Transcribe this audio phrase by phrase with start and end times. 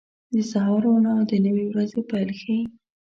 [0.33, 2.59] •د سهار روڼا د نوې ورځې پیل ښيي.